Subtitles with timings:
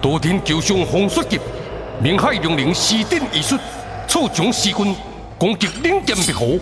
[0.00, 1.40] 多天九上风雪急，
[2.00, 3.58] 明海龙鳞施展异术，
[4.06, 4.94] 错将时军
[5.36, 6.60] 攻击冷剑白虎。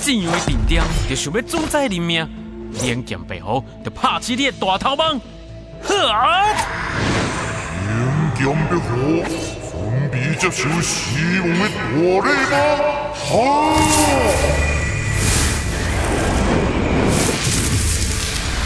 [0.00, 2.26] 这样的定点，就想要主宰人命，
[2.82, 5.04] 冷剑白虎就拍起你的大头毛。
[5.82, 6.54] 哈！
[7.86, 9.22] 冷剑白虎
[9.70, 12.56] 准备接受死亡的大礼吗？
[13.14, 13.36] 哈！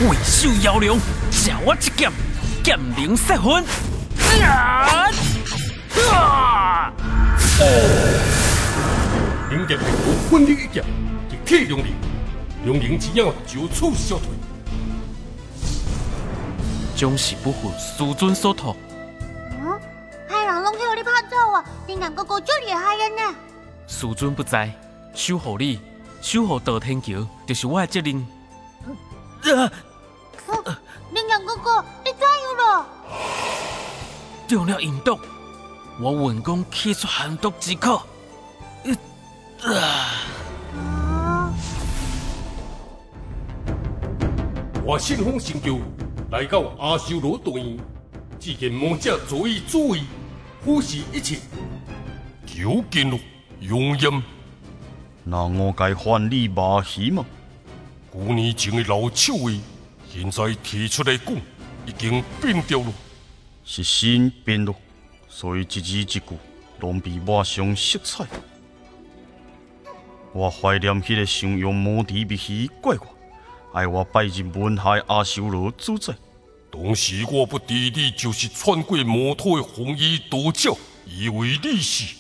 [0.08, 0.98] 为首妖龙，
[1.30, 2.10] 借我一剑，
[2.62, 3.64] 剑灵失魂。
[6.10, 6.92] 啊！
[9.50, 10.84] 灵剑白虎奋力一剑，
[11.28, 11.94] 击铁龙鳞，
[12.64, 14.28] 龙灵只要九处消退。
[16.96, 18.76] 终是不负师尊所托。
[19.60, 19.80] 嗯，
[20.28, 21.64] 海狼龙叫你拍走啊！
[22.14, 23.34] 哥哥这厉害人呢。
[23.86, 24.72] 师尊不在，
[25.14, 25.80] 守护你，
[26.20, 28.26] 守护道天桥，就是我的责任。
[29.58, 29.70] 啊！
[31.12, 31.84] 灵剑哥哥？
[34.52, 35.18] 中了引毒，
[35.98, 37.98] 我运功气出寒毒之苦。
[39.62, 41.54] 啊！
[44.84, 45.78] 我信奉成就，
[46.30, 47.78] 来到阿修罗大院，
[48.38, 50.02] 只见魔者坐于主意，
[50.62, 51.38] 俯视一切。
[52.44, 53.18] 求见了，
[53.60, 54.22] 永炎。
[55.24, 57.24] 那我该还你马戏吗？
[58.12, 59.62] 五年前的老手艺。
[60.10, 61.34] 现在提出来讲，
[61.86, 62.92] 已经变掉了，
[63.64, 64.74] 是心变了，
[65.28, 66.20] 所以一字一句
[66.80, 68.24] 拢比抹上色彩。
[70.32, 73.06] 我怀念迄个想用魔笛密戏怪我，
[73.72, 76.14] 爱我拜入文海阿修罗主宰。
[76.70, 80.74] 当时我不知你就是穿过魔土的红衣道教，
[81.06, 82.14] 以为你是，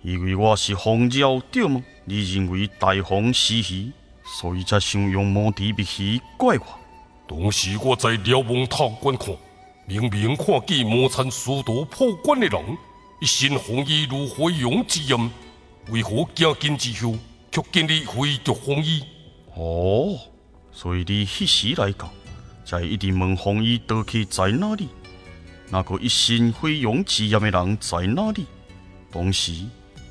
[0.00, 1.82] 以为我是红妖对吗？
[2.06, 3.92] 你认为大风是鱼，
[4.24, 6.66] 所以才想用魔笛密戏怪我。
[7.28, 9.36] 当时我在瞭望塔观看，
[9.84, 12.78] 明明看见魔残殊途破关的人，
[13.20, 15.30] 一身红衣如飞扬之焰，
[15.90, 17.16] 为何惊惊之后
[17.50, 19.02] 却见你飞着红衣？
[19.54, 20.18] 哦，
[20.72, 22.10] 所以你迄时来到，
[22.64, 24.88] 才一直问红衣到底在哪里？
[25.68, 28.46] 那个一身飞扬之焰的人在哪里？
[29.10, 29.52] 当时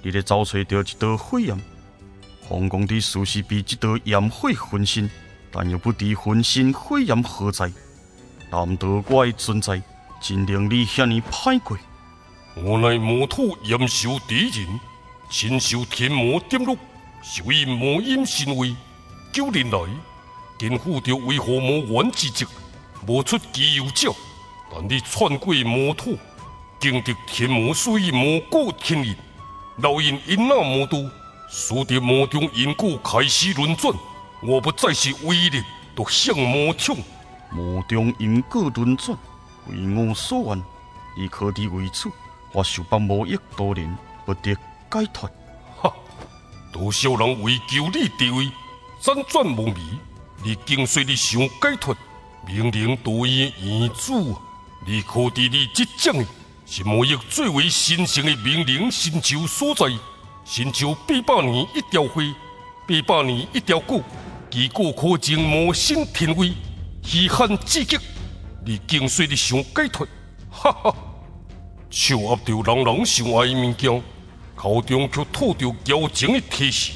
[0.03, 1.57] 你咧找找到一道火焰，
[2.41, 5.09] 皇宫的术士被这道焰火焚身。
[5.53, 7.72] 但又不知焚身火焰何在？
[8.51, 9.81] 难得我的存在，
[10.19, 11.78] 真令你遐尼歹过？
[12.56, 14.78] 我乃魔土炎寿敌人，
[15.29, 16.78] 亲受天魔点禄，
[17.23, 18.75] 受以魔音神威。
[19.31, 19.79] 九年来，
[20.59, 22.45] 肩负着为何魔王之职，
[23.07, 24.13] 无出其右者。
[24.69, 26.18] 但你篡过魔土，
[26.78, 29.16] 经得天魔属于魔果天印，
[29.81, 31.09] 烙印因那魔都，
[31.50, 33.95] 使得魔中因果开始轮转。
[34.44, 35.63] 我不再是威力，
[35.95, 36.97] 独向魔宠。
[37.51, 39.17] 魔中因果轮转，
[39.67, 40.63] 为我所愿。
[41.17, 42.09] 以可敌为此，
[42.53, 44.56] 我受帮魔役多年，不得
[44.89, 45.29] 解脱。
[45.81, 45.94] 哈！
[46.72, 48.50] 多少人为求你地位，
[49.01, 50.00] 辗转无迷。
[50.44, 51.95] 你竟说你想解脱，
[52.47, 54.38] 命令多于原主。
[54.85, 56.25] 你可敌你即将的，
[56.66, 59.85] 是魔役最为神圣的命令星球所在。
[60.45, 62.33] 星球八百年一条灰，
[62.88, 64.01] 八百年一条果。
[64.50, 66.53] 结果可证魔性天威，
[67.01, 67.97] 稀罕至极。
[68.66, 70.07] 你竟说你想解脱，
[70.50, 70.95] 哈哈！
[71.89, 74.03] 手握着人人想爱的物件，
[74.56, 76.94] 口中却吐着矫情的提示。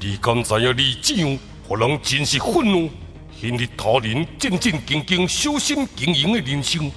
[0.00, 1.38] 你敢知影你这样，
[1.68, 2.88] 让人真是愤怒？
[3.38, 6.90] 陷入他人战战兢兢、小心经营的人生，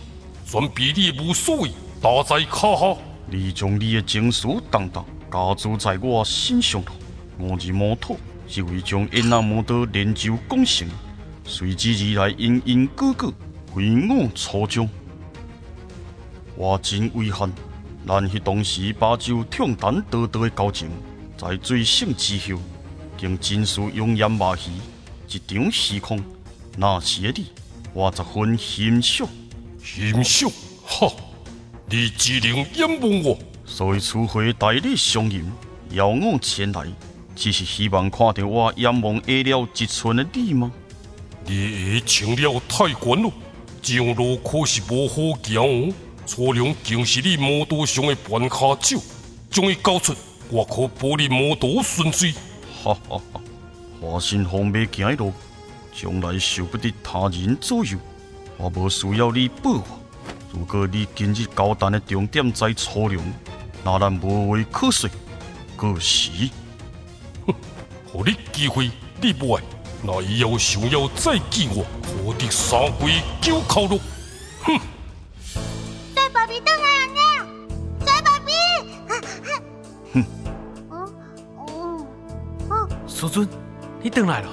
[0.46, 1.72] 全被你无所谓
[2.02, 3.02] 打在脚下。
[3.26, 6.92] 你将你的情绪当当加注在我身上了，
[7.40, 8.16] 我是摩托。
[8.46, 10.88] 是为将因那魔道练就功成，
[11.46, 13.34] 随之而来因因果果，
[13.76, 14.90] 为我初衷。
[16.56, 17.52] 我真遗憾，
[18.08, 20.90] 咱迄当时把酒畅谈多多的交情，
[21.38, 22.62] 在醉醒之后，
[23.18, 24.72] 竟真是用烟骂戏，
[25.28, 26.24] 一场虚空。
[26.78, 27.48] 那时的你，
[27.94, 29.28] 我十分欣赏。
[29.84, 30.50] 欣赏？
[30.86, 31.12] 哈！
[31.90, 35.52] 你只能仰望我，所以此回代你相迎，
[35.92, 36.88] 邀我前来。
[37.36, 40.72] 只是希望看到我仰望下了一寸的你吗？
[41.46, 43.32] 你穿了太悬了，
[43.82, 45.60] 上路可是无好行
[45.90, 45.94] 哦。
[46.26, 49.02] 初良竟是你摩托上的绊卡手，
[49.52, 50.16] 将伊交出，
[50.50, 52.34] 我可保你摩托顺遂。
[52.84, 53.42] 哈哈哈！
[54.00, 55.34] 花心方未行的路，
[55.94, 57.98] 将来受不得他人左右。
[58.58, 59.84] 我无需要你保我。
[60.54, 63.22] 如果你今日交谈的重点在初良，
[63.84, 65.10] 那咱无话可说。
[65.76, 66.52] 可惜。
[67.46, 69.64] 给你机会，你不爱，
[70.06, 71.86] 那以后想要再见我，
[72.26, 73.98] 我得三跪九叩了。
[74.62, 74.78] 哼！
[76.14, 77.46] 再把比等来了，
[78.06, 78.52] 帅爸比！
[79.08, 79.22] 哼。
[80.12, 80.26] 嗯
[80.90, 82.08] 嗯
[82.70, 83.48] 嗯，师尊，
[84.02, 84.50] 你回来了。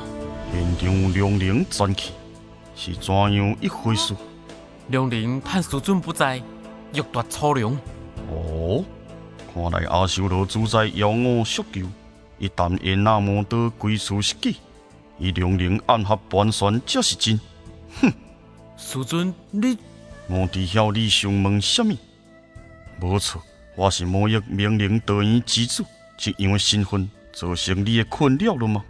[0.53, 2.13] 现场有龙灵战气，
[2.77, 4.15] 是怎样一回事？
[4.89, 6.41] 龙鳞趁师尊不在，
[6.95, 7.77] 欲夺初龙。
[8.31, 8.85] 哦，
[9.53, 11.87] 看来阿修罗主宰邀我速救，
[12.39, 14.57] 一旦因那魔道归属失记，
[15.21, 17.39] 伊龙灵暗合盘旋才是真。
[18.01, 18.11] 哼！
[18.79, 19.77] 师尊，你
[20.29, 21.95] 我知晓你想问什么？
[23.03, 23.43] 无错，
[23.77, 25.85] 我是魔域命令导演之主，
[26.17, 28.83] 是因为身份造成你的困扰了吗？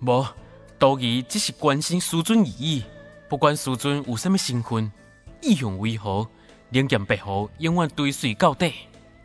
[0.00, 0.26] 无，
[0.78, 2.82] 道义只是关心师尊而已。
[3.28, 4.90] 不管师尊有甚物身份，
[5.42, 6.26] 意向为何，
[6.70, 8.72] 灵剑白虎永远追随到底。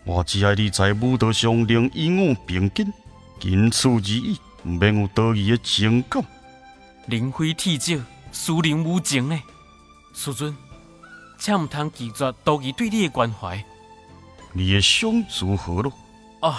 [0.03, 2.91] 我只爱你在武道上能与我并肩，
[3.39, 6.23] 仅此而已，唔免有多余的情感。
[7.07, 9.41] 灵非体质，殊灵无情呢。
[10.13, 10.55] 师尊，
[11.39, 13.63] 请唔通拒绝道义对你的关怀。
[14.53, 15.91] 你的伤如何了？
[16.41, 16.55] 哦，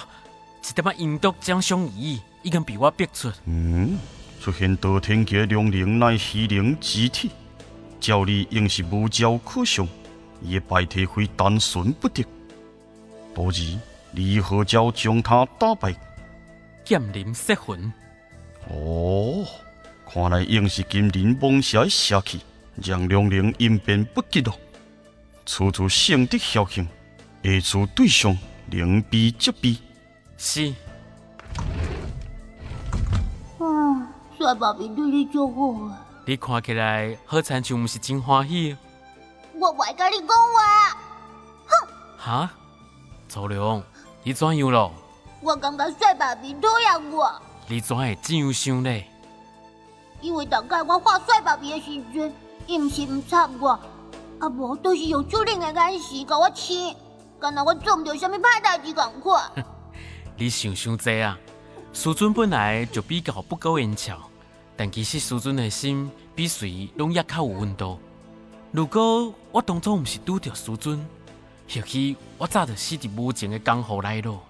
[0.67, 3.31] 一点仔阴毒将相依，已经被我逼出。
[3.45, 3.97] 嗯。
[4.41, 7.31] 出现多天劫龙灵乃虚灵之体，
[8.01, 9.87] 照理应是无招可伤，
[10.41, 12.25] 伊的败体非单纯不得。
[13.33, 15.95] 不然，你何招将他打败？
[16.83, 17.91] 剑灵失魂。
[18.69, 19.45] 哦，
[20.11, 22.41] 看来应是金鳞猛蛇的邪气，
[22.75, 24.57] 让龙鳞应变不及咯。
[25.45, 26.87] 处处圣德效应，
[27.43, 28.37] 下处对象
[28.67, 29.79] 灵逼即逼。
[30.37, 30.73] 是。
[33.59, 34.07] 啊
[34.37, 36.05] 帅爸比对你足好啊！
[36.25, 38.75] 你看起来好像就唔是真欢喜。
[39.53, 40.97] 我不爱跟你讲话。
[41.65, 41.87] 哼！
[42.17, 42.51] 哈？
[43.29, 43.81] 曹良，
[44.23, 44.91] 你怎样了？
[45.43, 47.41] 我感觉帅爸比讨厌我。
[47.67, 49.03] 你怎会这样想呢？
[50.21, 52.33] 因为大概我画帅爸比的时阵，
[52.65, 53.71] 伊唔是唔插我，
[54.39, 56.95] 啊无都是用粗灵的眼神甲我亲，
[57.39, 59.51] 敢若我做唔到什么歹代志共款。
[60.37, 61.37] 你想想这啊，
[61.91, 64.17] 师尊本来就比较不苟言笑。
[64.75, 67.99] 但其实师尊的心比谁拢也较有温度。
[68.71, 71.05] 如果我当初毋是拄着师尊，
[71.69, 74.41] 或许我早就死伫无情的江湖内咯。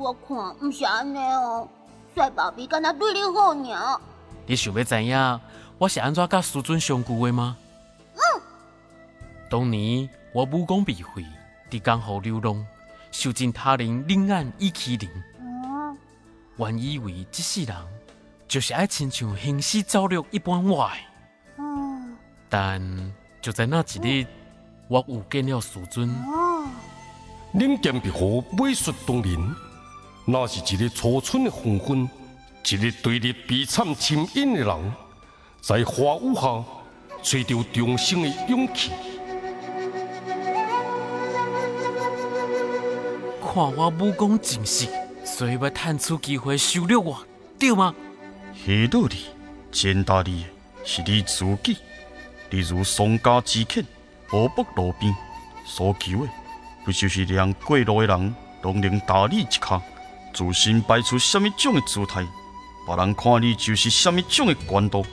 [0.00, 1.68] 我看毋是安尼哦，
[2.14, 4.00] 帅爸比敢若对你好尔。
[4.46, 5.40] 你想要知影
[5.76, 7.54] 我是安怎甲苏尊相顾的吗？
[8.14, 8.20] 嗯。
[9.50, 11.26] 当年我武功被废，
[11.70, 12.66] 伫江湖流浪，
[13.10, 15.10] 受尽他人冷眼与欺凌。
[15.38, 15.94] 嗯。
[16.56, 17.76] 原以为这世人。
[18.48, 20.98] 就是爱亲像行尸走肉一般坏，
[22.48, 24.26] 但就在那一日，
[24.88, 26.12] 我遇见了师尊。
[27.52, 29.54] 冷剑壁虎美术动人，
[30.24, 32.08] 那是一个初春的黄昏，
[32.68, 34.92] 一个对日悲惨沉吟的人，
[35.60, 36.64] 在花雨下
[37.22, 38.92] 吹着重生的勇气。
[43.42, 44.86] 看我武功尽失，
[45.24, 47.18] 所以要探出机会收留我，
[47.58, 47.92] 对吗？
[48.64, 49.16] 黑道里
[49.72, 50.48] 践踏你的
[50.84, 51.76] 是你自己，
[52.50, 53.84] 例如丧家之犬，
[54.28, 55.12] 河北路边，
[55.66, 56.30] 所求的
[56.84, 59.82] 不就是让过路的人都能打你一下，
[60.32, 62.26] 自身摆出什么种的姿态，
[62.86, 65.04] 别人看你就是什么种的官度。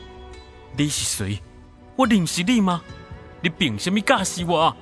[0.76, 1.40] 你是谁？
[1.96, 2.82] 我认识你吗？
[3.42, 4.76] 你凭什么架死我？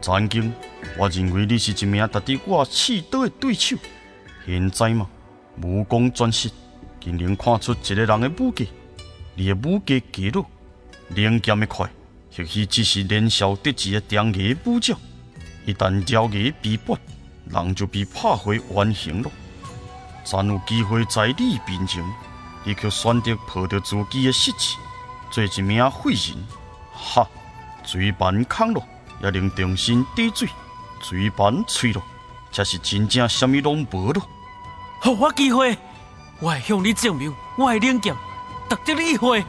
[0.00, 0.52] 曾经
[0.96, 3.76] 我认为你是一名值得我刺刀的对手，
[4.46, 5.08] 现在嘛，
[5.62, 6.50] 武功全失。
[7.00, 8.68] 竟然看出一个人的武技，
[9.34, 10.44] 你的武技极弱，
[11.08, 11.88] 灵剑的快，
[12.36, 14.98] 或许只是年少得志的长牙武将。
[15.64, 16.98] 一旦鸟牙被拔，
[17.46, 19.30] 人就被拍回原形了。
[20.24, 22.04] 才有机会在你面前，
[22.64, 24.76] 你却选择抱着自己的失志，
[25.30, 26.46] 做一名废人。
[26.92, 27.26] 哈！
[27.84, 28.82] 嘴板空了，
[29.22, 30.48] 也能重新滴水；
[31.00, 32.02] 嘴板脆了，
[32.52, 34.20] 才是真正什么拢无了。
[35.02, 35.78] 给我机会！
[36.40, 38.14] 我会向你证明，我会领剑，
[38.68, 39.44] 值得你会。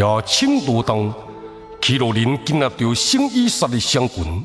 [0.00, 1.12] 夜清罗东，
[1.78, 4.42] 齐鲁林进入着圣衣杀的相群，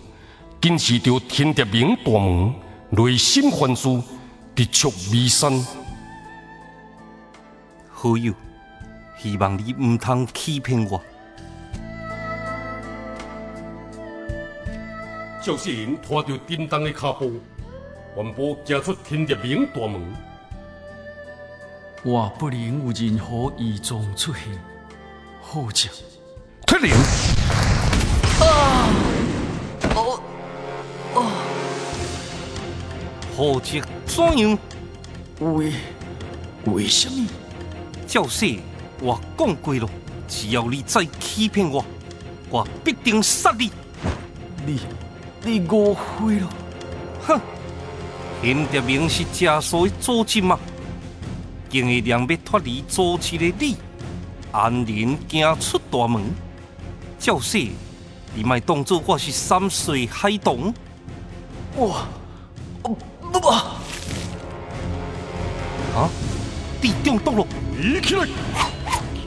[0.62, 2.54] 今是着天地明大门，
[2.92, 4.04] 雷声唤书，
[4.54, 5.66] 直触眉山。
[7.90, 8.34] 好友，
[9.18, 11.02] 希望你唔通欺骗我。
[15.42, 17.32] 赵世银拖着叮当的脚步，
[18.14, 20.02] 缓步走出天日明大门。
[22.04, 24.44] 我不能有任何异状出现，
[25.56, 25.88] 好者
[26.68, 26.92] 退灵。
[28.42, 28.90] 啊！
[29.96, 30.20] 哦
[31.14, 31.32] 哦！
[33.38, 34.60] 何则怎样？
[35.40, 35.72] 为
[36.66, 37.26] 为什么？
[38.06, 38.50] 照说
[39.00, 39.90] 我讲过了，
[40.28, 41.86] 只要你再欺骗我，
[42.50, 43.72] 我必定杀你。
[44.66, 44.82] 你
[45.42, 46.50] 你误会了。
[47.22, 47.40] 哼！
[48.42, 50.60] 林德明是家属的组织吗？
[51.70, 53.78] 经会亮要脱离组织的你，
[54.56, 56.24] 安然行出大门。
[57.20, 57.60] 照说，
[58.34, 60.74] 你卖当作我是三岁孩童。
[61.76, 62.08] 我，
[62.82, 63.76] 不，啊！
[66.82, 67.46] 地中毒了！
[68.02, 68.26] 起来！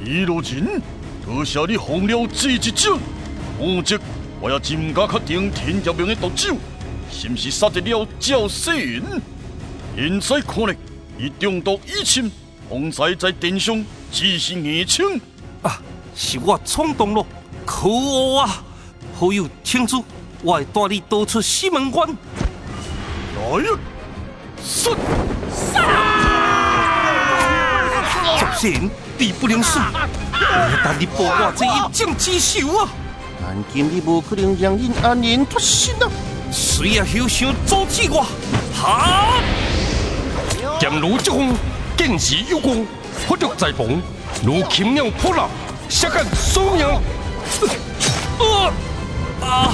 [0.02, 0.80] 去路人，
[1.26, 2.96] 多谢你放了这一招，
[3.58, 4.00] 否则
[4.40, 6.56] 我也真敢确定天条明的毒酒
[7.10, 9.02] 是不是杀得了赵世云。
[9.94, 10.74] 现在看来，
[11.18, 12.32] 伊中毒已深，
[12.70, 15.20] 方才在顶上只是眼青。
[15.62, 15.80] 啊，
[16.14, 17.26] 是我冲动了，
[17.66, 18.62] 可恶啊！
[19.18, 20.04] 好友请主，
[20.42, 22.08] 我会带你逃出西门关。
[22.08, 23.70] 来呀！
[24.64, 24.90] 杀！
[28.40, 29.80] 赵世云，敌不能输，
[30.84, 32.88] 但你报我这一箭之仇啊！
[33.40, 36.08] 但今日无可能让恁安然脱身啊！
[36.52, 38.24] 谁也休想阻止我！
[38.74, 39.32] 哈！
[40.78, 41.54] 剑如疾风，
[41.96, 42.76] 剑势有光，
[43.26, 44.00] 法律在旁，
[44.44, 45.48] 如禽鸟扑浪，
[45.88, 46.86] 杀干所命。
[48.38, 48.72] 啊！
[49.42, 49.72] 啊！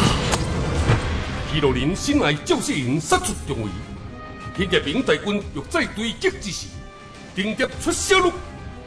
[1.50, 3.68] 披罗林心爱赵世云杀出重围，
[4.56, 6.66] 天业明大军欲再追击之时，
[7.34, 8.32] 顶点出小路。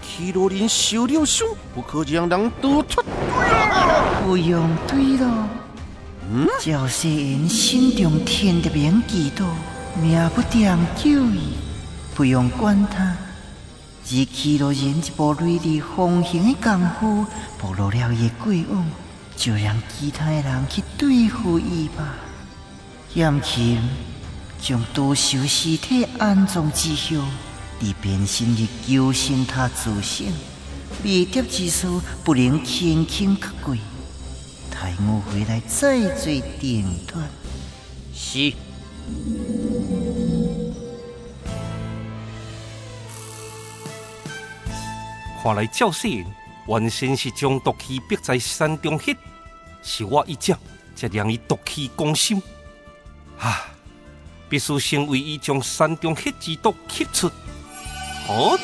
[0.02, 3.04] 披罗林受了伤，不可让人逃脱。
[4.26, 5.50] 不用对了。
[6.60, 9.46] 赵世云心中天德明嫉妒，
[10.02, 11.54] 命不点救伊，
[12.16, 13.16] 不用管他。
[14.10, 17.26] 而披罗人一部锐利风行的功夫，
[17.60, 18.90] 暴露了伊的过往，
[19.36, 22.16] 就让其他的人去对付伊吧。
[23.14, 23.82] 严钦
[24.62, 27.26] 将多修尸体安葬之后，
[27.80, 30.26] 你变身的救生他自省，
[31.04, 31.86] 未得之事
[32.24, 33.76] 不能轻轻刻过。
[34.72, 37.28] 待我回来再做定断。
[38.16, 38.54] 是。
[45.48, 46.26] 看来赵世云
[46.68, 49.16] 原先是将毒气逼在山中迄，
[49.82, 50.60] 是我一将
[50.94, 52.44] 才让伊毒气攻心。
[53.40, 53.66] 啊！
[54.50, 57.32] 必须先为伊将山中迄之毒吸出。
[58.28, 58.58] 好。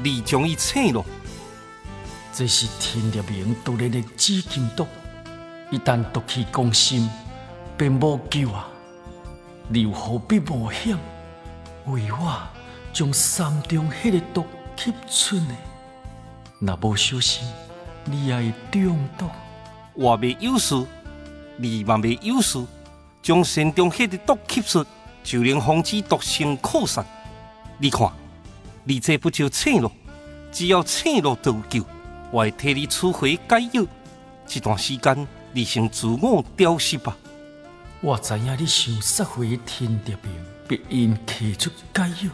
[0.00, 1.04] 你将伊请了。
[2.32, 4.86] 这是天地明独立的紫金毒，
[5.72, 7.10] 一旦毒气攻心，
[7.76, 8.68] 便无救啊！
[9.68, 10.96] 你何必冒险
[11.86, 12.40] 为我
[12.92, 14.46] 将山中迄个毒
[14.76, 15.56] 吸出呢？
[16.60, 17.46] 若无小心，
[18.04, 19.28] 你也会中毒。
[19.94, 20.74] 我未有事，
[21.56, 22.64] 你嘛未有事，
[23.20, 24.86] 将山中迄个毒吸出，
[25.24, 27.04] 就能防止毒性扩散。
[27.78, 28.08] 你看，
[28.84, 29.90] 你这不就醒了？
[30.52, 31.84] 只要醒了就救，
[32.30, 33.84] 我会替你取回解药。
[34.46, 37.16] 这段时间，你先自我调息吧。
[38.06, 40.32] 我知影你想杀回天地明，
[40.68, 42.30] 必因提出解药。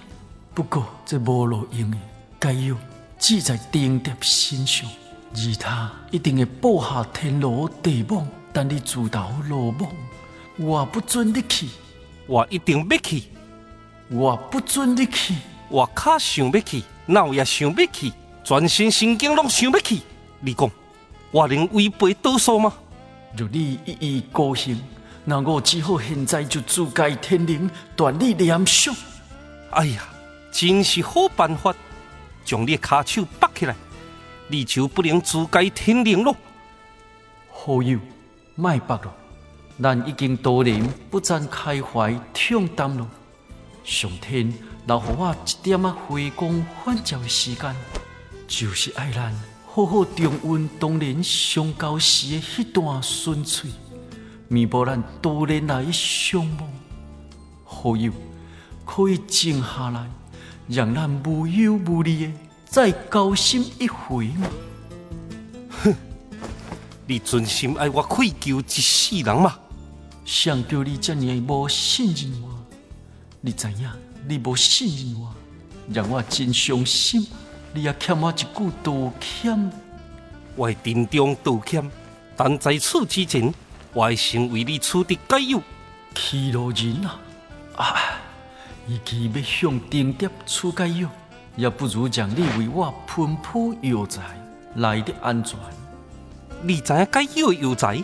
[0.53, 1.97] 不过这无路用的
[2.39, 2.77] 解药，
[3.19, 4.87] 只在天德身上，
[5.35, 9.91] 而他一定会布下天罗地网，等你自投罗网。
[10.59, 11.71] 我不准你去，
[12.27, 13.23] 我一定要去。
[14.11, 15.35] 我不准你去，
[15.71, 16.83] 我卡想要去。
[17.07, 18.13] 脑也想要去，
[18.45, 20.03] 全身神经拢想要去。
[20.41, 20.71] 你讲，
[21.31, 22.75] 我能违背多数吗？
[23.35, 24.79] 若你一意孤行，
[25.25, 28.95] 那我只好现在就自改天灵，断你念想。
[29.71, 30.03] 哎呀，
[30.53, 31.75] 真是好办法！
[32.45, 33.75] 将你卡手拔起来，
[34.49, 36.35] 你就不能自改天灵了。
[37.51, 37.99] 好友，
[38.57, 39.15] 卖拔了，
[39.81, 43.07] 咱已经多年不曾开怀畅谈了。
[43.85, 44.53] 上天。
[44.85, 47.73] 留给我一点啊回光返照的时间，
[48.49, 49.33] 就是爱咱
[49.65, 53.71] 好好重温当年相交时的那段纯粹，
[54.53, 56.71] 弥补咱多年来的伤亡。
[57.65, 58.13] 好友
[58.85, 60.07] 可以静下来，
[60.69, 62.33] 让咱无忧无虑的
[62.67, 64.47] 再交心一回吗？
[65.71, 65.95] 哼，
[67.07, 69.59] 你存心爱我愧疚一世人吗？
[70.27, 72.51] 想叫你这样无信任我，
[73.41, 73.89] 你知影？
[74.29, 75.35] 你无信任我，
[75.91, 77.27] 让我真伤心。
[77.73, 79.73] 你也欠我一句道歉。
[80.57, 81.91] 我会郑重道歉，
[82.37, 83.53] 但在此之前，
[83.93, 85.61] 我会先为你取得解药。
[86.15, 87.21] 去路人啊！
[87.77, 87.85] 啊，
[88.87, 91.09] 与其要向丁蝶取解药，
[91.57, 94.23] 也不如将你为我喷铺药材
[94.77, 95.59] 来得安全。
[96.63, 98.03] 你知影该有药材？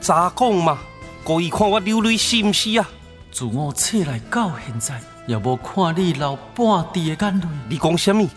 [0.00, 0.78] 咋讲嘛？
[1.24, 2.88] 故意看我流泪是毋是啊？
[3.30, 7.46] 自我出来到现在，也无看你流半滴的眼泪。
[7.68, 8.28] 你讲什么？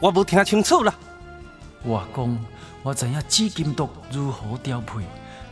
[0.00, 0.94] 我无听清楚啦。
[1.84, 2.38] 我讲，
[2.82, 5.02] 我知影紫金毒如何调配，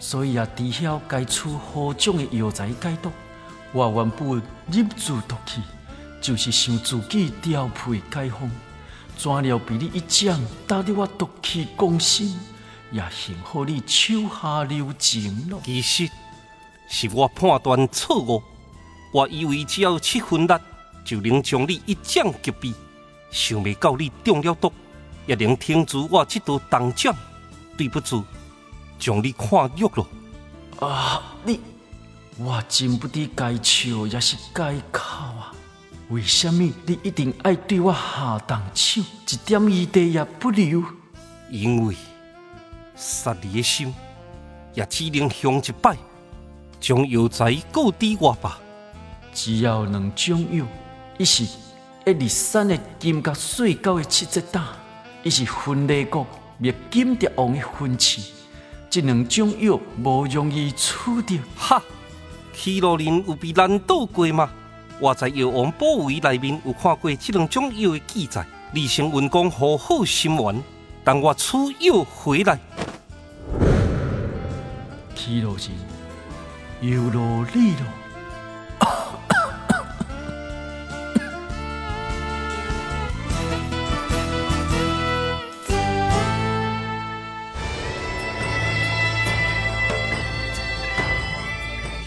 [0.00, 3.12] 所以也知晓该出何种的药材解毒。
[3.72, 5.60] 我原本入住毒气，
[6.20, 8.50] 就是想自己调配解放。
[9.16, 12.40] 怎料被你一掌打得我毒气攻心，
[12.90, 15.58] 也幸好你手下留情了。
[15.62, 16.10] 其实
[16.88, 18.42] 是我判断错误，
[19.12, 20.52] 我以为只要七分力
[21.04, 22.72] 就能将你一掌击毙，
[23.30, 24.72] 想未到你中了毒，
[25.26, 27.14] 也能停止我这道重掌。
[27.76, 28.24] 对不住，
[29.00, 30.86] 将你看弱了。
[30.86, 31.58] 啊，你！
[32.38, 35.52] 我真不知该笑也是该哭啊！
[36.08, 40.82] 为什么你一定爱对我下重手，一点余地也不留？
[41.50, 41.96] 因为
[42.96, 43.94] 杀你的心，
[44.74, 45.96] 也只能向一摆，
[46.80, 48.58] 将药材告知我吧。
[49.34, 50.66] 只要两种药，
[51.18, 51.48] 一是一
[52.06, 54.64] 二三的金甲碎狗的七节胆，
[55.22, 56.26] 一是分裂国
[56.58, 58.22] 灭金蝶王的分翅，
[58.90, 60.94] 这两种药无容易取
[61.24, 61.40] 得。
[61.56, 61.80] 哈！
[62.52, 64.50] 去路人有被难倒过吗？
[64.98, 68.44] 我在药王宝位内面有看过这两种药的记载。
[68.72, 70.62] 李成文讲好好心愿，
[71.02, 72.58] 等我取药回来。
[75.14, 75.70] 去路人，
[76.80, 77.86] 又落你了。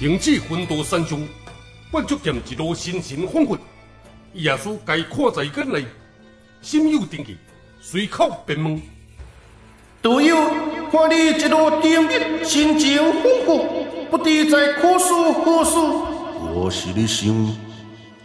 [0.03, 1.25] 行至魂都山中，
[1.93, 3.57] 万足剑一路心神恍惚，
[4.33, 5.85] 耶稣该看在眼内，
[6.61, 7.37] 心有定记，
[7.79, 8.81] 随口便问：
[10.01, 10.35] 道友，
[10.91, 13.63] 看你一路顶日，心情恍惚，
[14.11, 15.77] 不知在苦思何事？
[16.53, 17.33] 我是咧想，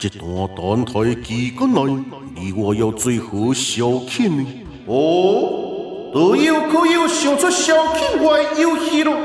[0.00, 4.44] 这段等待期间内，你我要最好消遣呢？
[4.86, 9.16] 哦，道友可有想出消遣外游戏咯？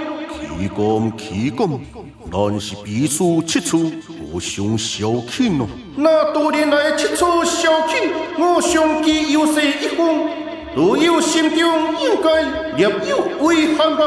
[0.64, 1.68] 岂敢岂敢！
[2.32, 3.92] 咱是彼此切磋，
[4.32, 5.68] 互相消遣咯。
[5.98, 10.30] 那多年来切磋消遣，我相机优势一方，
[10.74, 11.60] 都有心中
[12.00, 14.04] 应该略有遗憾吧？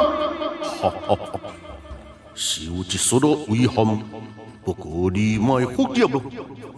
[0.63, 1.41] 哈哈哈！
[2.35, 4.01] 是有一丝的遗憾，
[4.65, 6.23] 不过你莫忽略咯。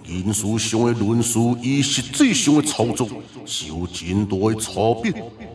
[0.04, 3.06] 人事上的论述与实际上的操作
[3.46, 5.12] 是有真大的差别，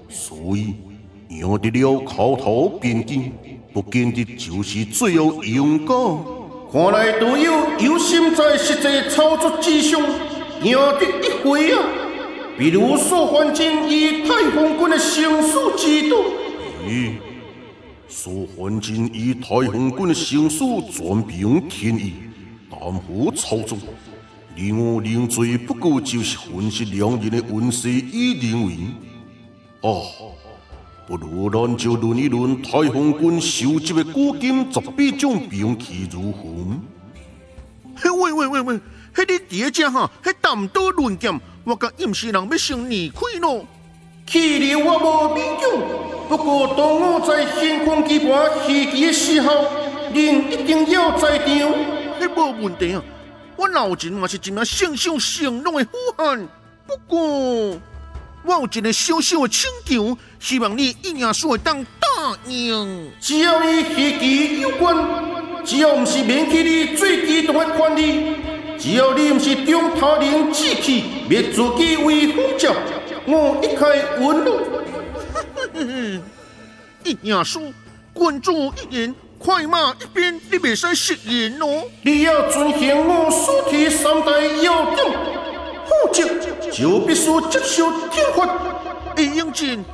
[0.09, 0.75] 所以
[1.29, 3.31] 赢得了口头辩解。
[3.73, 5.93] 不见得就是最后赢家。
[6.71, 9.99] 看来队友有心在实际操作之上
[10.61, 11.79] 赢得一回啊！
[12.57, 16.23] 比如苏焕金与太洪军的生死之斗。
[16.87, 17.13] 咦，
[18.07, 22.13] 苏焕金与太洪军的生死全凭天意，
[22.69, 23.77] 淡薄操作。
[24.55, 28.73] 你我认罪不过就是分析两人的运势与灵为。
[29.81, 30.32] 哦。
[31.05, 36.47] 不如咱就论一论太洪军收集的古今十八种兵器如何？
[37.95, 38.75] 嘿喂喂喂喂，
[39.13, 43.65] 迄你第一只哈，迄淡刀论剑，我甲임氏人要先离开咯。
[44.25, 45.69] 去了我无勉强，
[46.29, 49.51] 不过当我在天空棋盘戏棋的时候，
[50.13, 51.47] 您一定要在场。
[51.47, 53.03] 迄无问题啊，
[53.57, 56.47] 我老真嘛是一名圣上圣龙的呼汉，
[56.87, 57.77] 不过。
[58.45, 63.09] 我有一个小小的请求，希望你一定会当答应。
[63.21, 64.95] 只要与戏剧有关，
[65.63, 68.35] 只要不是免去你最基动的权利，
[68.77, 72.75] 只要你不是中他人志气，灭自己为虎将，
[73.25, 74.61] 我一概允诺。
[77.05, 77.73] 一言书，
[78.13, 81.83] 君主一言，快马一鞭，你袂使食言哦。
[82.01, 85.05] 你要遵循我所提三大要点，
[85.87, 86.23] 否则。
[86.71, 88.47] 就必须接受天罚。
[89.15, 89.85] 易英俊，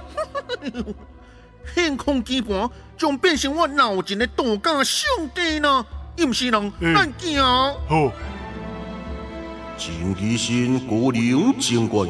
[1.76, 5.86] 天空棋盘将变成我脑筋的度假胜地呢？
[6.16, 7.44] 不是人难行。
[7.44, 8.12] 好，
[9.78, 12.08] 正义心古灵精怪，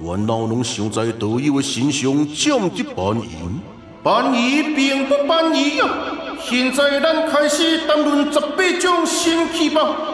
[0.00, 3.60] 我老能想在道友的身上占得便宜？
[4.02, 5.88] 便宜并不便宜啊！
[6.40, 10.13] 现在咱开始谈论十八种神器吧。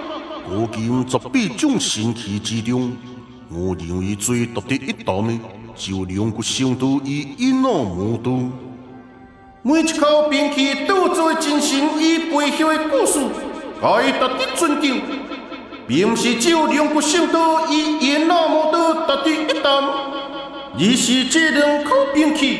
[0.50, 2.90] 古今十八种神器之中。
[3.48, 5.32] 我认为最独特一档的，
[5.76, 8.50] 就两个圣都与阴那魔都。
[9.62, 13.20] 每一口兵器都做进行与背后的故事，
[13.80, 15.00] 该值得尊敬，
[15.86, 19.84] 并不是只有两个圣都与阴那魔都值得一档，
[20.74, 22.58] 而是这两口兵器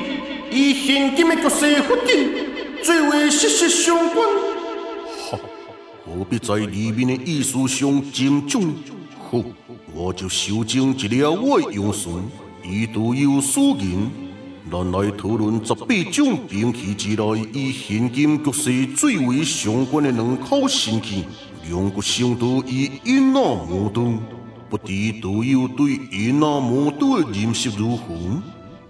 [0.53, 2.17] 与现今的局势发展
[2.85, 4.29] 最为息息相关。
[6.13, 8.75] 何必在里面的意思上精准？
[9.31, 9.41] 好，
[9.95, 12.09] 我就修正一了我的用词，
[12.65, 14.11] 以独有所言。
[14.73, 21.25] 咱来讨论十八种兵器之内，与现今局势最为相关的两口神器——
[21.71, 24.03] 两国相都与印那魔刀。
[24.69, 24.93] 不知
[25.23, 28.15] 道友对印那魔刀的认识如何？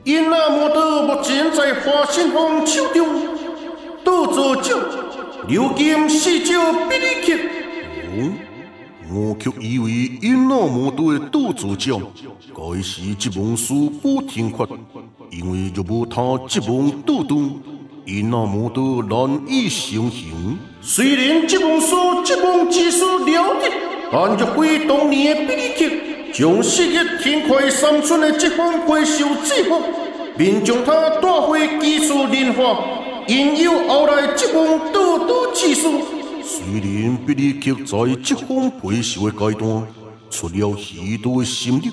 [0.04, 3.06] 印那魔刀目前在华信方手中，
[4.02, 4.99] 盗作者
[5.48, 7.38] 刘金四招比利克。
[9.12, 9.90] 我却以为
[10.22, 11.98] 印那魔都的盗作者
[12.54, 14.66] 该是吉蒙斯不听话。
[15.30, 17.36] 因为若无他这帮斗斗，
[18.04, 20.58] 因那魔都难以成行。
[20.80, 23.70] 虽然这帮所这帮技术了得，
[24.12, 25.96] 但若非当年的比利克
[26.32, 29.82] 将昔日天快三寸的这方怪兽制服，
[30.38, 32.78] 并将它带回技术炼化，
[33.30, 36.02] 因有后来这帮斗斗技术。
[36.42, 39.86] 虽然比利克在这方回收的阶段
[40.28, 41.90] 出了许多的心力，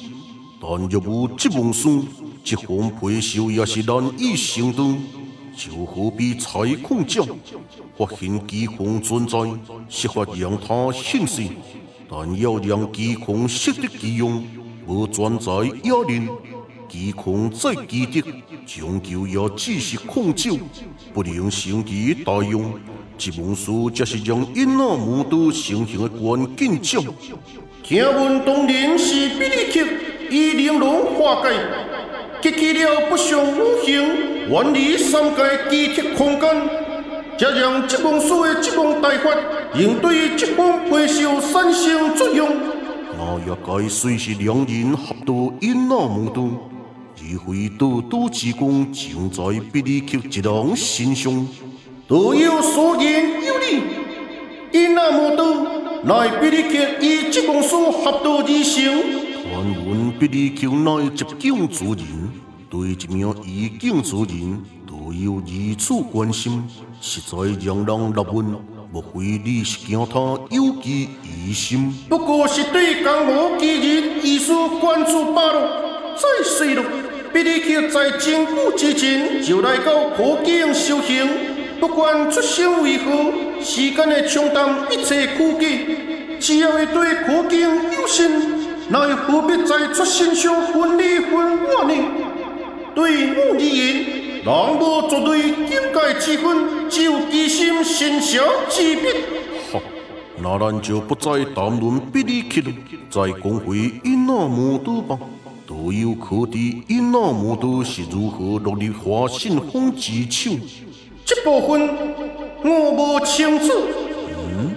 [0.60, 2.04] 但若无这帮书。
[2.43, 4.97] 这方培修也是难以成功，
[5.56, 7.23] 就好比采矿者
[7.95, 9.38] 发现机矿存在，
[9.89, 11.43] 设法让它显示，
[12.10, 14.43] 但要让机矿适得其用，
[14.88, 15.52] 无专在
[15.84, 16.28] 压人，
[16.88, 18.28] 机矿再积德，
[18.65, 20.58] 终究也只是矿酒，
[21.13, 22.73] 不能成其大用。
[23.17, 27.02] 这本书则是让因那木都成型的关键者。
[27.84, 29.88] 听闻当年是比利克
[30.30, 31.58] 以玲珑化解。
[32.39, 33.95] 激起了不祥五行，
[34.47, 36.69] 远离三界机铁空间，
[37.38, 39.32] 才让吉蒙斯的吉蒙大法
[39.73, 42.47] 应对吉蒙回收产生作用。
[43.17, 46.52] 那也该随时两人合作引那木都，
[47.35, 51.47] 非道道之功尽在比利克一人身上。
[52.07, 53.81] 都有所言有理，
[54.71, 55.67] 引那么多
[56.03, 58.83] 乃比利克与吉蒙斯合作而成。
[59.43, 61.09] 传闻比利克乃一
[61.39, 62.31] 境之人。
[62.69, 66.61] 对一名异境之人都有如此关心，
[66.99, 68.57] 实在让人纳闷。
[68.91, 71.93] 莫非你是惊他有其疑心？
[72.09, 75.81] 不过是对江湖奇人艺术关注罢了。
[76.17, 76.83] 再说了，
[77.38, 81.30] 比利克在真古之前就来到古境修行，
[81.80, 85.86] 不管出身为何，时间会冲淡一切苦计。
[86.39, 88.28] 只要会对古境有心，
[88.89, 91.93] 那又何必在出身上分离分我呢？
[92.95, 99.13] 对我而言，人无绝对境界之分，只有机心心小之别。
[100.41, 102.73] 那咱就不再谈论比利克了，
[103.12, 105.19] 再讲回因那摩多吧。
[105.67, 110.51] 都有可知伊那摩多是如何落入华信风之手。
[111.25, 111.89] 这部分
[112.63, 113.73] 我无清楚。
[114.49, 114.71] 嗯，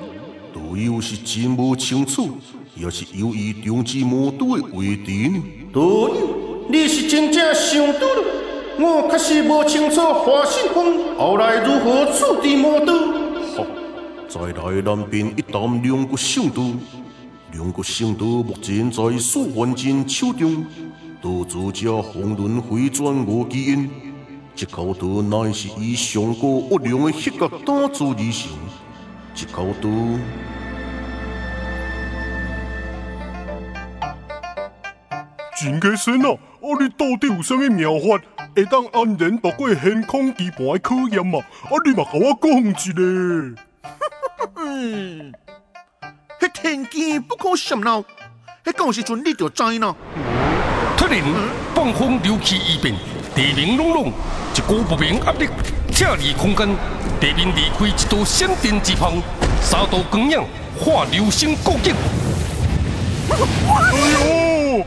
[0.53, 2.31] 都有是真无清楚，
[2.75, 5.41] 也是由于中止魔都的为敌呢？
[5.73, 6.15] 都有。
[6.69, 8.25] 你是真正想多了，
[8.81, 12.99] 我确实无清楚华信风后来如何处置魔都。
[13.55, 13.65] 好，
[14.29, 16.75] 再来南边一谈两个圣都，
[17.53, 20.65] 两个圣都目前在苏焕金手中，
[21.21, 23.91] 都主家红轮回转无基因，
[24.55, 28.53] 这口刀乃是以上古恶灵的血角打造而成，
[29.35, 29.89] 这口刀。
[35.61, 36.31] 真个神啊！
[36.31, 38.19] 啊，你到底有啥物妙法，
[38.57, 41.41] 会当安然度过天空棋盘的考验嘛？
[41.41, 42.93] 啊，你嘛甲我讲一下。
[46.63, 48.05] 天机不可泄露，
[48.65, 49.97] 迄讲时阵你就知啦。
[50.95, 51.23] 突然，
[51.75, 52.95] 暴风流气异变，
[53.35, 54.13] 地面隆隆，
[54.55, 55.49] 一股不明压力
[55.91, 56.69] 撤离空间，
[57.19, 59.23] 地面离开一道闪电之风，
[59.63, 60.39] 三道光影
[60.79, 61.95] 化流星过境。
[63.31, 64.85] 哎呦！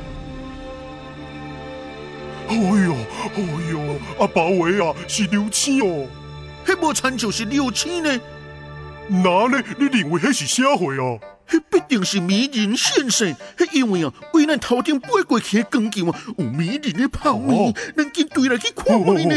[2.50, 2.96] 哎呦，
[3.36, 3.80] 哎呦，
[4.20, 6.06] 阿爸伟啊，是流星哦，
[6.68, 8.22] 迄无参就是流星呢？
[9.08, 9.64] 哪呢？
[9.80, 11.33] 你认为迄是啥货啊？
[11.54, 19.36] 迄必定是美人先生，迄因为啊，为咱头顶飞过去的光球啊，有美人的泡面，咱紧对来去看呢。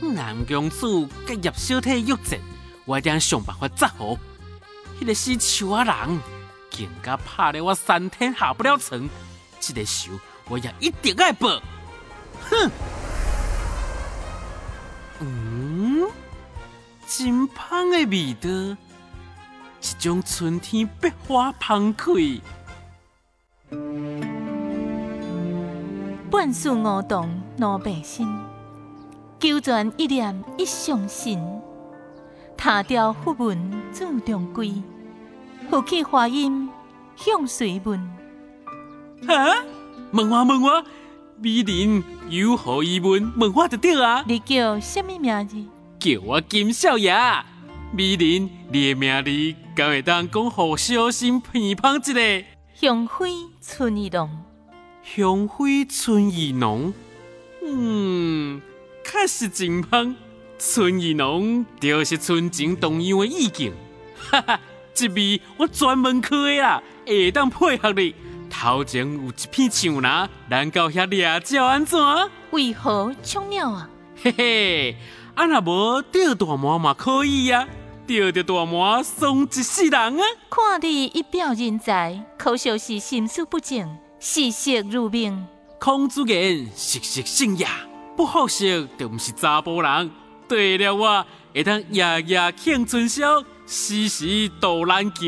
[0.14, 2.40] 南公主甲叶小体约战，
[2.86, 4.16] 我一定想办法抓好。
[4.98, 5.94] 迄个死树啊人。
[6.74, 9.06] 更加怕得我三天下不了床，
[9.60, 10.12] 这个仇
[10.48, 11.60] 我也一定要报。
[12.48, 12.70] 哼！
[17.14, 22.06] 真香的味道，一种春天百花芳开。
[26.30, 28.26] 半世无动老百姓，
[29.38, 31.38] 求全一念一相心，
[32.56, 34.82] 踏雕佛文注中归，
[35.68, 36.70] 福气华音
[37.14, 38.00] 向随问。
[39.28, 39.62] 哈？
[40.12, 40.82] 问我问我，
[41.38, 43.30] 美人有何疑问？
[43.36, 44.24] 问我就对啊。
[44.26, 45.62] 你叫什么名字？
[46.02, 47.14] 叫我金少爷。
[47.92, 52.44] 美人，你的名字敢会当讲好小心偏旁一个？
[52.74, 54.28] 香妃春意浓。
[55.04, 56.92] 香妃春意浓。
[57.64, 58.60] 嗯，
[59.04, 60.16] 确实真香。
[60.58, 63.72] 春意浓就是春情动样的意境。
[64.28, 64.60] 哈哈，
[64.92, 68.12] 这味我专门开的啦，会当配合你。
[68.50, 72.00] 头前有一片树林，咱到遐掠鸟安怎？
[72.50, 73.88] 为何冲鸟啊？
[74.20, 74.96] 嘿嘿，
[75.34, 77.66] 啊若无钓大麻嘛可以啊，
[78.06, 80.22] 钓着大麻爽一世人啊！
[80.50, 85.46] 看你一表人才，可惜是心术不正，嗜色如命。
[85.80, 87.66] 孔子言：食色性也，
[88.14, 88.64] 不好色
[88.98, 90.10] 就毋是查甫人。
[90.46, 95.22] 对了，我会当夜夜庆春宵，时时度兰桥。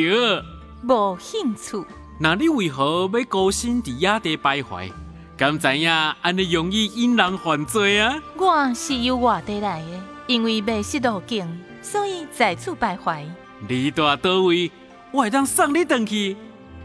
[0.83, 1.83] 无兴趣。
[2.21, 4.93] 那你为何要孤身伫野地徘徊？
[5.37, 5.90] 敢知影
[6.23, 8.14] 安尼容易引人犯罪啊？
[8.37, 11.49] 我是由外地来的，因为迷失路径，
[11.83, 13.25] 所以在此徘徊。
[13.68, 14.70] 你住倒位？
[15.11, 16.37] 我会当送你回去。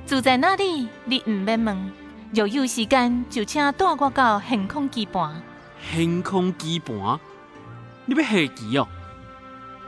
[0.07, 0.87] 住在哪里？
[1.05, 1.91] 你唔免问。
[2.33, 5.41] 若有时间，就请带我到天空棋盘。
[5.91, 7.19] 天空棋盘？
[8.05, 8.87] 你要下棋哦？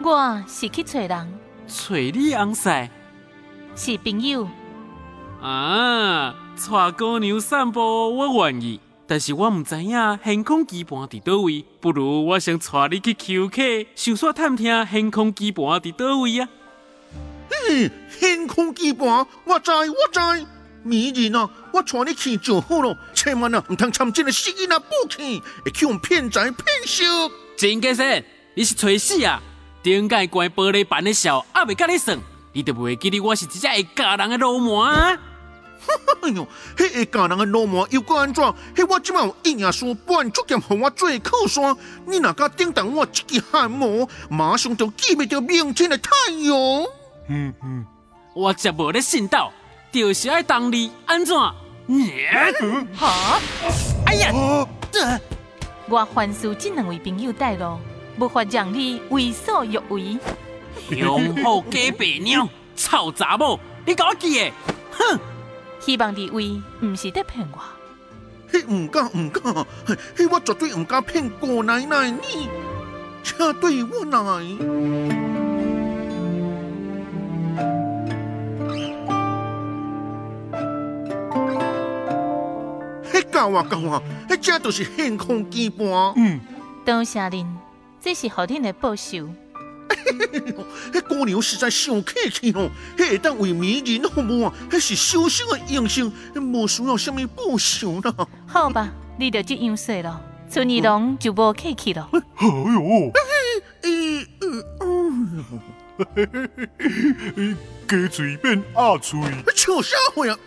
[0.03, 1.39] 我是去找人。
[1.65, 2.89] 找你翁婿？
[3.75, 4.47] 是朋友。
[5.41, 7.81] 啊，带姑娘散步
[8.15, 13.61] 我愿意，但是我唔知影天空棋盘伫倒位，不如我先带你去求客，
[13.95, 16.47] 想煞探听天空棋盘伫倒位啊！
[17.49, 20.45] 嘿，天空棋盘，我知我知，
[20.83, 27.03] 美人啊，我带你去就好咯，千万啊，唔通参这个死囡仔不去，会去用骗财骗色。
[27.57, 28.23] 真假说，
[28.55, 29.41] 你是吹死啊！
[29.81, 32.19] 顶界关玻璃板的笑，还未甲你算，
[32.53, 35.17] 你都袂记得我是一只会咬人的老魔啊！
[36.21, 38.43] 哎呦，迄个家人的老毛又搁安怎？
[38.75, 41.75] 迄我即马有一夜书搬出剑，互我做靠山。
[42.05, 46.55] 你若敢顶动我一支汗毛，马上就见不着明天的太阳。
[47.29, 47.85] 嗯嗯，
[48.35, 49.51] 我则无咧信道，
[49.91, 51.35] 就是爱当你安怎？
[52.95, 53.39] 哈！
[54.05, 54.31] 哎呀！
[55.87, 57.77] 我凡事只两位朋友带路，
[58.17, 60.17] 无法让你为所欲为。
[60.89, 64.53] 雄厚假白鸟， 臭杂某，你搞我记诶！
[64.91, 65.19] 哼！
[65.81, 67.59] 希望二位唔是在骗我。
[68.47, 69.65] 嘿，唔敢唔敢，
[70.15, 72.47] 嘿，我绝对唔敢骗姑奶奶你，
[73.23, 74.45] 请对我来。
[83.11, 85.87] 嘿，教啊教我，嘿，这都是天空基盘。
[86.15, 86.39] 嗯，
[86.85, 87.47] 多谢您，
[87.99, 89.29] 这是好天的报酬。
[90.91, 98.27] 迄姑娘实在上客气哦，迄会当为美人服务啊，迄是小小的用心，无需要什么报酬啦。
[98.47, 102.09] 好吧，你就这样说了，春儿龙就无客气了。
[102.11, 103.11] 哎呦，
[107.87, 109.19] 鸡嘴变鸭嘴，
[109.55, 110.37] 笑啥话啊？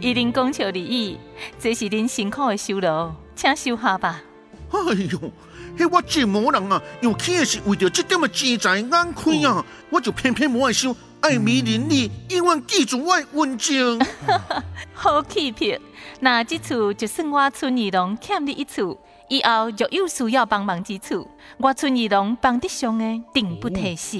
[0.00, 1.18] 一定讲笑而已，
[1.58, 4.22] 这是恁辛苦的收入，请收下吧。
[4.70, 4.78] 哎
[5.10, 5.32] 呦！
[5.76, 14.00] 迄我这某人啊，用起的是为着这点的钱财眼开啊，我就偏偏无爱收爱迷人你永远记住我的温情。
[14.94, 15.78] 好气魄，
[16.20, 18.82] 那这次就算我春儿郎欠你一次，
[19.28, 21.28] 以后若有需要帮忙之处，
[21.58, 24.18] 我春儿郎帮得上的，定不提示。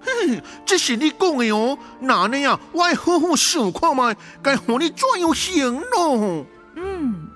[0.00, 6.46] 嘿，这是你讲的哦，那呢啊，我爱好好想看卖，该和你怎样行咯？
[6.76, 7.28] 嗯。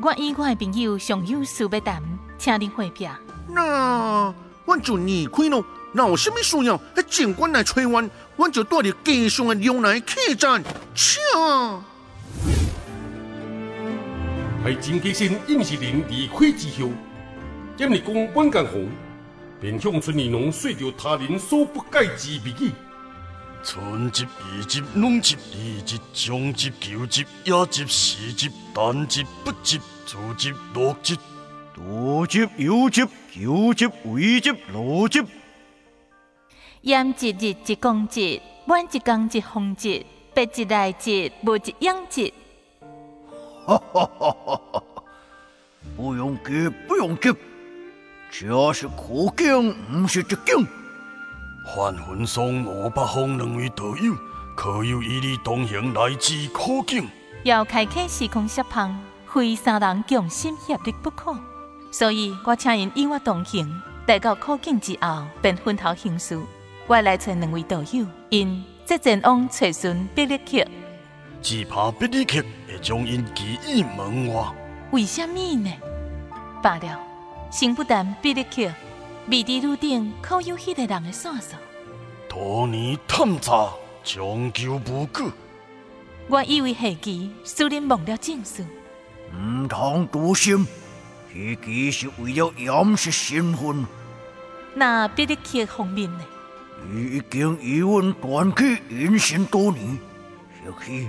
[0.00, 2.02] 我以我的朋友上有事要谈，
[2.36, 3.08] 请您回避。
[3.48, 5.64] 那我就离开咯。
[5.92, 8.02] 那有什么需要，那尽管来催我，
[8.36, 10.62] 我就带着街上的牛奶客栈。
[10.94, 11.22] 请。
[14.64, 16.90] 在金鸡仙应是人离开之后，
[17.76, 18.88] 今日公本干红，
[19.60, 22.72] 便向村里农说着他人所不解之秘语。
[23.64, 31.18] 春集、二集、两集、二集、中集、九集、野集、四集、单集、不集、次集、六集、
[31.74, 35.22] 多集、有集、九集、尾集、六集。
[36.82, 42.34] 炎一日一公节，晚一更一风节，白一来节，无一养节。
[43.66, 44.82] 哈哈哈哈哈！
[45.96, 47.32] 不用急，不用急，
[48.30, 50.66] 这是苦境，不是绝境。
[51.64, 54.14] 范魂松、罗百峰两位道友，
[54.54, 57.08] 可有与你同行来自苦境？
[57.42, 61.34] 要开启时空摄旁，非三人共心协力不可。
[61.90, 66.38] 所以我请因与我同行，待到苦境之后，便分头行事。
[66.86, 70.66] 我来找两位道友，因即阵往找寻比利克，
[71.40, 74.44] 只怕比利克会将因记忆门外。
[74.90, 75.72] 为什么呢？
[76.62, 77.00] 罢了，
[77.50, 78.70] 先不谈比利克，
[79.26, 81.58] 未知路顶可有迄个人的线索。
[82.28, 85.30] 多年探查，终究无果。
[86.28, 88.66] 我以为下棋使人忘了正事，
[89.34, 90.66] 唔通独心，
[91.32, 93.86] 下棋是为了掩饰身份。
[94.74, 96.20] 那别的克方面呢？
[96.92, 99.98] 伊已经与阮断去音信多年，
[100.66, 101.08] 或许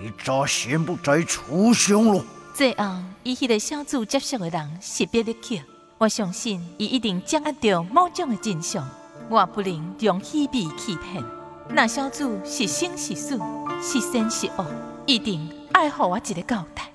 [0.00, 2.24] 伊早先不在楚乡了。
[2.54, 2.84] 最后，
[3.24, 5.56] 伊迄个小组接触的人是别的克，
[5.98, 8.88] 我相信伊一定掌握到某种的真相。
[9.28, 11.24] 我不能用虚伪欺骗。
[11.70, 13.36] 那小子是生是死，
[13.82, 14.64] 是善是恶，
[15.06, 16.88] 一定爱给我一个交代。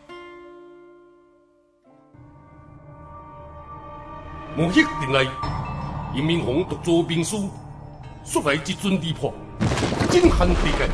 [4.57, 5.27] 无迄定来，
[6.15, 7.49] 严明宏独坐兵书。
[8.23, 9.33] 率来一尊地破，
[10.09, 10.89] 震撼地界，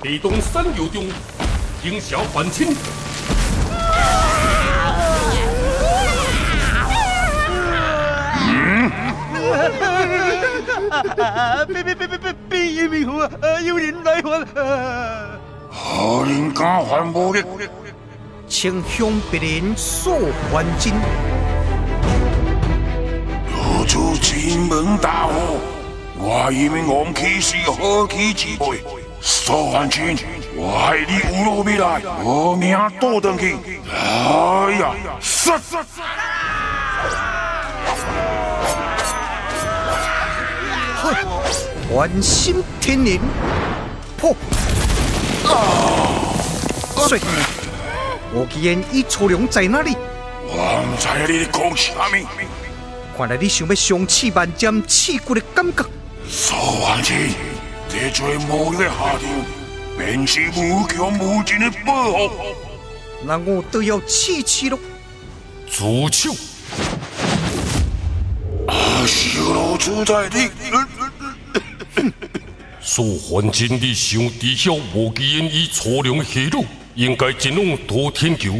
[0.00, 1.04] 地动山摇中，
[1.82, 2.68] 惊晓万千。
[11.68, 12.66] 别别别别别别！
[12.66, 13.30] 叶明虎啊，
[13.64, 14.44] 有人来还！
[15.70, 17.42] 何人敢还无力？
[18.46, 20.18] 请向别人索
[20.52, 20.94] 还金。
[23.48, 25.32] 如出金门大火。
[26.16, 28.82] 我以为王启是何其之辈，
[29.20, 30.16] 苏汉卿，
[30.56, 33.56] 我害你侮辱未来，我命倒转去！
[33.92, 36.02] 哎呀，杀杀杀！
[41.90, 43.20] 关心天灵，
[44.16, 44.34] 破！
[45.44, 46.34] 啊！
[47.06, 47.18] 帅，
[48.32, 49.94] 我见伊楚良在哪里？
[50.46, 52.28] 我唔知你讲什么。
[53.16, 55.84] 看来你想要上刺万剑刺骨的感觉。
[56.26, 57.14] 苏万清，
[57.88, 59.20] 这做无力的下场，
[59.98, 62.30] 便是无强无尽的报复。
[63.22, 64.78] 那我都要试试咯。
[65.70, 66.34] 主手，
[68.68, 68.74] 阿
[69.06, 70.48] 修罗主宰你。
[72.86, 76.62] 苏焕金，你想知晓无基因与粗良的下落，
[76.94, 78.52] 应该前往多天桥。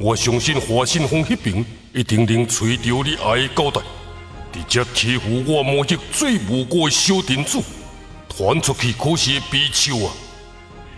[0.00, 3.80] 我相信华信峰那边一定能找到你爱的交代。
[4.52, 7.62] 直接欺负我魔族最无辜的小弟子，
[8.28, 10.12] 传出去可是会被笑啊！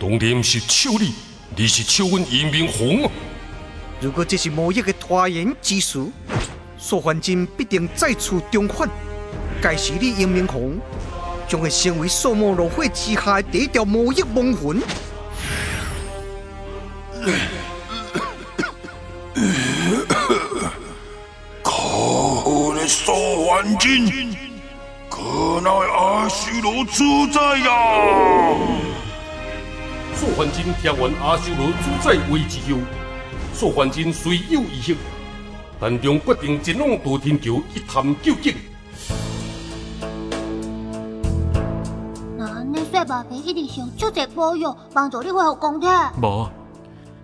[0.00, 1.12] 当然是笑你，
[1.54, 3.12] 你是笑阮严明红啊！
[4.00, 6.10] 如果这是魔族的拖延之术，
[6.78, 8.88] 苏焕金必定再次重返。
[9.60, 10.78] 该时你严明红
[11.48, 14.82] 将会成为数魔落火之下的第一条魔翼亡魂。
[22.88, 23.12] 苏
[23.44, 24.36] 焕金，
[25.10, 27.68] 可奈阿修罗主宰呀！
[30.14, 32.78] 苏焕金听完阿修罗主宰话之后，
[33.52, 34.96] 苏焕金虽有疑心，
[35.80, 38.54] 但仍决定前往多天桥一探究竟。
[42.96, 45.86] 那那帅爸爸一定想出者保佑，帮助你恢复功体。
[46.22, 46.48] 无，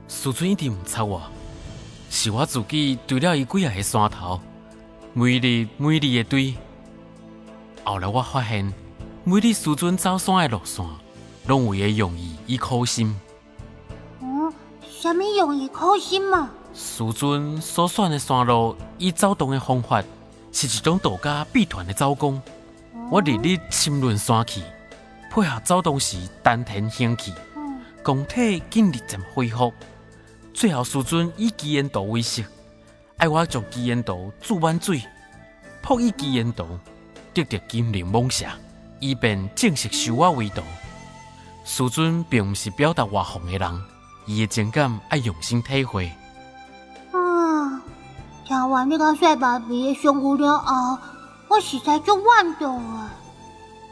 [0.07, 1.23] 师尊一定唔睬我，
[2.11, 4.39] 是我自己堆了伊几下个山头。
[5.15, 6.55] 每日每日的堆，
[7.85, 8.71] 后来我发现，
[9.25, 10.85] 每日师尊走山的路线，
[11.47, 13.19] 拢有伊用意与苦心。
[14.21, 14.53] 嗯，
[14.87, 16.51] 什么用意苦心嘛？
[16.75, 20.05] 师尊所选的山路，以走动的方法，
[20.53, 22.43] 是一种道家秘传的走功。
[23.11, 24.61] 我日日亲论山去，
[25.35, 27.33] 配合走动时丹田兴起，
[28.03, 29.73] 功体竟日渐恢复。
[30.53, 32.45] 最后，师尊以基烟道为食。
[33.16, 35.03] 爱我将基烟道注满水，
[35.80, 36.66] 泼以基烟道，
[37.33, 38.45] 得到金陵猛射，
[39.01, 40.62] 以便正式收我为道。
[41.64, 43.83] 师尊并不是表达外行的人，
[44.26, 46.12] 伊的情感爱用心体会。
[47.11, 47.80] 啊，
[48.45, 50.99] 听完你个帅爸比的上古了后，
[51.49, 53.11] 我实在足感动啊！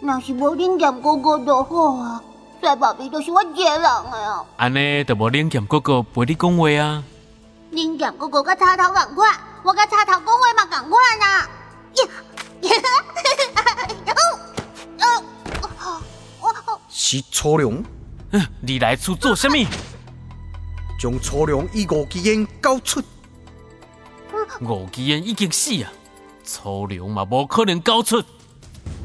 [0.01, 2.23] 若是无灵剑哥哥就好啊，
[2.63, 4.45] 帅爸比就是我一个人啊。
[4.57, 7.05] 安尼就无灵剑哥哥陪你讲话啊。
[7.71, 11.47] 灵剑哥哥甲插头共款，我甲插头讲话嘛共款呐。
[16.89, 17.85] 是初良，
[18.61, 19.67] 你来此做什么？
[20.99, 23.03] 将初良以五基烟交出。
[24.61, 25.91] 五基烟已经死啊，
[26.45, 28.23] 初良嘛无可能交出。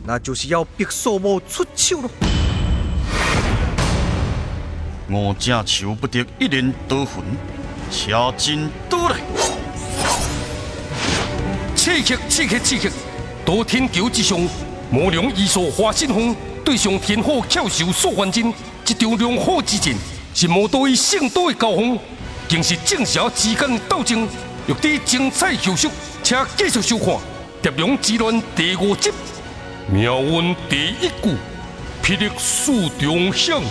[0.07, 2.09] 那就是要逼苏某出手了。
[5.09, 7.23] 我正求不得一念得魂，
[7.91, 9.17] 车进倒来。
[11.75, 12.89] 刺激刺激刺激！
[13.43, 14.39] 多天桥之上，
[14.91, 18.53] 魔龙异术化身风，对上天火翘首数万斤，
[18.83, 19.93] 这场龙火之战，
[20.33, 21.97] 是魔都与圣都的交锋，
[22.49, 24.27] 更是正邪之间的斗争。
[24.67, 25.89] 欲知精彩后续，
[26.23, 27.07] 请继续收看
[27.61, 29.11] 《蝶龙之乱》第五集。
[29.87, 31.37] 妙运第一句，
[32.01, 33.61] 霹雳树中响。